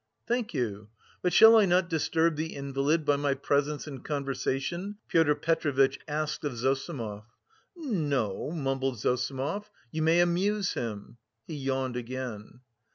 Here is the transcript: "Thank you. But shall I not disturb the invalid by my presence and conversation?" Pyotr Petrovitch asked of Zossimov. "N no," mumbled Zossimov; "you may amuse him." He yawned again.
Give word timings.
"Thank 0.25 0.51
you. 0.55 0.89
But 1.21 1.31
shall 1.31 1.55
I 1.55 1.65
not 1.67 1.87
disturb 1.87 2.35
the 2.35 2.55
invalid 2.55 3.05
by 3.05 3.17
my 3.17 3.35
presence 3.35 3.85
and 3.85 4.03
conversation?" 4.03 4.97
Pyotr 5.07 5.35
Petrovitch 5.35 5.99
asked 6.07 6.43
of 6.43 6.57
Zossimov. 6.57 7.25
"N 7.77 8.09
no," 8.09 8.49
mumbled 8.49 8.97
Zossimov; 8.97 9.69
"you 9.91 10.01
may 10.01 10.19
amuse 10.19 10.73
him." 10.73 11.17
He 11.45 11.53
yawned 11.53 11.97
again. 11.97 12.61